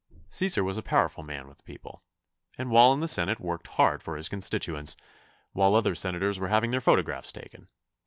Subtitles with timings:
[0.31, 2.01] Cæsar was a powerful man with the people,
[2.57, 4.95] and while in the Senate worked hard for his constituents,
[5.51, 7.67] while other Senators were having their photographs taken.